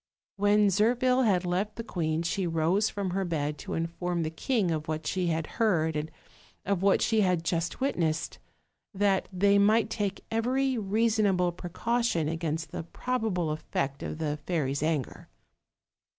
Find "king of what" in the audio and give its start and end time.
4.31-5.05